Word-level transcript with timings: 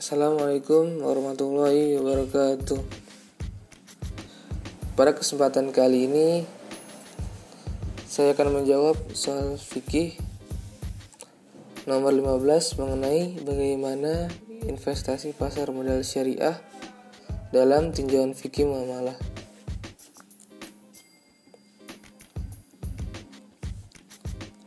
Assalamualaikum 0.00 1.04
warahmatullahi 1.04 2.00
wabarakatuh. 2.00 2.80
Pada 4.96 5.12
kesempatan 5.12 5.76
kali 5.76 6.08
ini 6.08 6.28
saya 8.08 8.32
akan 8.32 8.64
menjawab 8.64 8.96
soal 9.12 9.60
fikih 9.60 10.16
nomor 11.84 12.16
15 12.16 12.80
mengenai 12.80 13.44
bagaimana 13.44 14.32
investasi 14.64 15.36
pasar 15.36 15.68
modal 15.68 16.00
syariah 16.00 16.56
dalam 17.52 17.92
tinjauan 17.92 18.32
fikih 18.32 18.72
muamalah. 18.72 19.20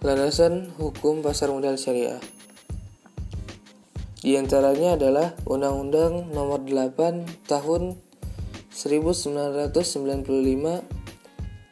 Landasan 0.00 0.72
hukum 0.80 1.20
pasar 1.20 1.52
modal 1.52 1.76
syariah 1.76 2.37
di 4.28 4.36
antaranya 4.36 5.00
adalah 5.00 5.32
Undang-Undang 5.48 6.36
Nomor 6.36 6.60
8 6.60 7.48
Tahun 7.48 7.96
1995 8.68 10.28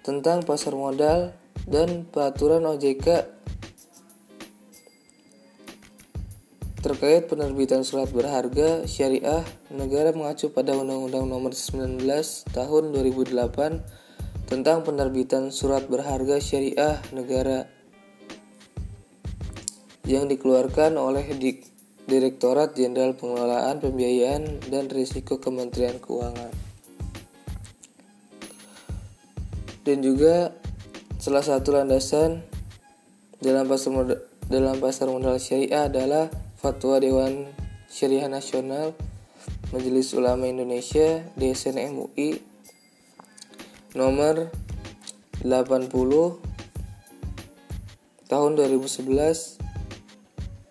tentang 0.01 0.41
pasar 0.41 0.73
modal 0.73 1.37
dan 1.69 2.09
peraturan 2.09 2.65
OJK 2.65 3.29
terkait 6.81 7.29
penerbitan 7.29 7.85
surat 7.85 8.09
berharga 8.09 8.89
syariah 8.89 9.45
negara 9.69 10.17
mengacu 10.17 10.49
pada 10.49 10.73
Undang-Undang 10.81 11.29
Nomor 11.29 11.53
19 11.53 12.09
Tahun 12.57 12.85
2008 12.97 14.49
tentang 14.49 14.81
penerbitan 14.81 15.53
surat 15.53 15.85
berharga 15.93 16.41
syariah 16.41 17.05
negara 17.13 17.69
yang 20.09 20.25
dikeluarkan 20.25 20.97
oleh 20.97 21.37
Dik 21.37 21.76
Direktorat 22.07 22.79
Jenderal 22.79 23.19
Pengelolaan 23.19 23.83
Pembiayaan 23.83 24.63
dan 24.71 24.87
Risiko 24.87 25.43
Kementerian 25.43 25.99
Keuangan. 25.99 26.55
Dan 29.83 30.03
juga 30.03 30.55
salah 31.19 31.43
satu 31.43 31.75
landasan 31.75 32.47
dalam 33.43 33.67
pasar 33.67 33.91
modal, 33.91 34.19
dalam 34.47 34.79
pasar 34.79 35.11
modal 35.11 35.39
syariah 35.43 35.91
adalah 35.91 36.31
Fatwa 36.59 37.03
Dewan 37.03 37.51
Syariah 37.91 38.31
Nasional 38.31 38.95
Majelis 39.75 40.15
Ulama 40.15 40.47
Indonesia 40.47 41.27
DSN 41.35 41.91
MUI 41.91 42.39
nomor 43.99 44.55
80 45.43 45.91
tahun 48.31 48.51
2011 48.55 49.56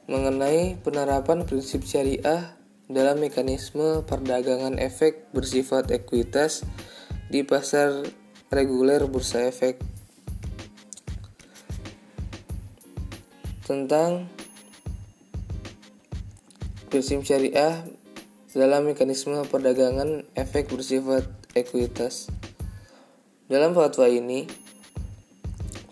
mengenai 0.05 0.77
penerapan 0.81 1.45
prinsip 1.49 1.81
syariah 1.85 2.53
dalam 2.85 3.17
mekanisme 3.17 4.05
perdagangan 4.05 4.77
efek 4.77 5.33
bersifat 5.33 5.89
ekuitas 5.89 6.61
di 7.33 7.41
pasar 7.41 8.05
reguler 8.53 9.01
bursa 9.09 9.49
efek 9.49 9.81
tentang 13.65 14.29
prinsip 16.93 17.25
syariah 17.25 17.81
dalam 18.55 18.87
mekanisme 18.87 19.41
perdagangan 19.49 20.23
efek 20.37 20.71
bersifat 20.71 21.27
ekuitas. 21.57 22.31
Dalam 23.51 23.75
fatwa 23.75 24.07
ini, 24.07 24.47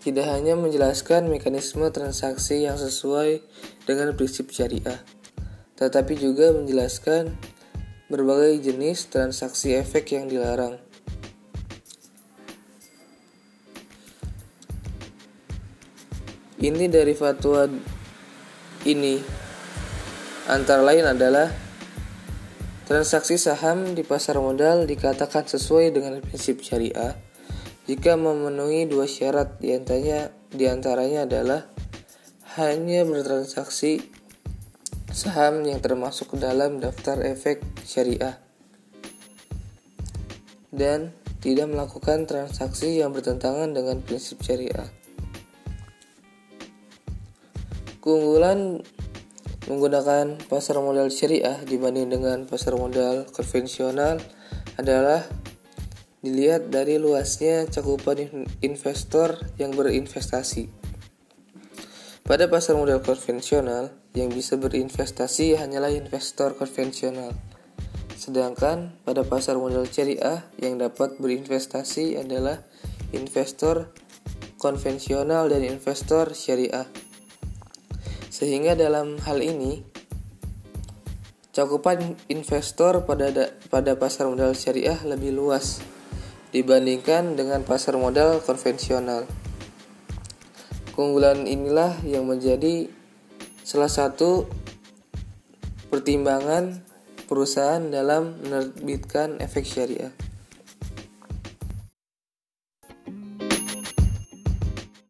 tidak 0.04 0.28
hanya 0.28 0.52
menjelaskan 0.52 1.32
mekanisme 1.32 1.88
transaksi 1.88 2.68
yang 2.68 2.76
sesuai 2.76 3.40
dengan 3.88 4.12
prinsip 4.12 4.52
syariah, 4.52 5.00
tetapi 5.80 6.12
juga 6.20 6.52
menjelaskan 6.52 7.32
berbagai 8.12 8.68
jenis 8.68 9.08
transaksi 9.08 9.72
efek 9.72 10.12
yang 10.12 10.28
dilarang. 10.28 10.76
Ini 16.60 16.84
dari 16.92 17.16
fatwa 17.16 17.64
ini 18.84 19.24
antara 20.52 20.84
lain 20.84 21.08
adalah 21.08 21.48
transaksi 22.84 23.40
saham 23.40 23.96
di 23.96 24.04
pasar 24.04 24.36
modal 24.36 24.84
dikatakan 24.84 25.48
sesuai 25.48 25.96
dengan 25.96 26.20
prinsip 26.20 26.60
syariah 26.60 27.23
jika 27.84 28.16
memenuhi 28.16 28.88
dua 28.88 29.04
syarat 29.04 29.60
di 29.60 29.76
antaranya, 29.76 30.32
di 30.48 30.64
antaranya 30.64 31.28
adalah 31.28 31.68
hanya 32.56 33.04
bertransaksi 33.04 34.00
saham 35.12 35.62
yang 35.68 35.84
termasuk 35.84 36.32
dalam 36.40 36.80
daftar 36.80 37.20
efek 37.22 37.60
syariah 37.84 38.40
dan 40.72 41.12
tidak 41.44 41.68
melakukan 41.68 42.24
transaksi 42.24 43.04
yang 43.04 43.12
bertentangan 43.12 43.76
dengan 43.76 44.00
prinsip 44.00 44.40
syariah. 44.40 44.88
Keunggulan 48.00 48.80
menggunakan 49.68 50.40
pasar 50.48 50.80
modal 50.80 51.12
syariah 51.12 51.60
dibanding 51.68 52.08
dengan 52.08 52.48
pasar 52.48 52.80
modal 52.80 53.28
konvensional 53.28 54.20
adalah 54.80 55.24
dilihat 56.24 56.72
dari 56.72 56.96
luasnya 56.96 57.68
cakupan 57.68 58.48
investor 58.64 59.36
yang 59.60 59.76
berinvestasi. 59.76 60.72
Pada 62.24 62.48
pasar 62.48 62.80
modal 62.80 63.04
konvensional, 63.04 63.92
yang 64.14 64.30
bisa 64.30 64.54
berinvestasi 64.56 65.58
hanyalah 65.58 65.90
investor 65.90 66.54
konvensional. 66.54 67.34
Sedangkan 68.14 68.96
pada 69.02 69.26
pasar 69.26 69.58
modal 69.58 69.84
syariah 69.90 70.46
yang 70.56 70.78
dapat 70.78 71.18
berinvestasi 71.18 72.16
adalah 72.16 72.62
investor 73.10 73.90
konvensional 74.56 75.50
dan 75.50 75.66
investor 75.66 76.32
syariah. 76.32 76.86
Sehingga 78.30 78.78
dalam 78.78 79.18
hal 79.26 79.42
ini 79.42 79.82
cakupan 81.50 82.14
investor 82.30 83.02
pada 83.02 83.52
pada 83.68 83.92
pasar 83.98 84.30
modal 84.30 84.54
syariah 84.54 84.96
lebih 85.02 85.34
luas 85.34 85.82
dibandingkan 86.54 87.34
dengan 87.34 87.66
pasar 87.66 87.98
modal 87.98 88.38
konvensional. 88.38 89.26
Keunggulan 90.94 91.50
inilah 91.50 91.98
yang 92.06 92.30
menjadi 92.30 92.86
salah 93.66 93.90
satu 93.90 94.46
pertimbangan 95.90 96.78
perusahaan 97.26 97.82
dalam 97.90 98.38
menerbitkan 98.46 99.42
efek 99.42 99.66
syariah. 99.66 100.14